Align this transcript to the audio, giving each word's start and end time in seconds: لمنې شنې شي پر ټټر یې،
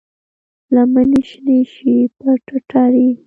لمنې 0.73 1.21
شنې 1.29 1.59
شي 1.73 1.95
پر 2.17 2.35
ټټر 2.45 2.91
یې، 3.03 3.11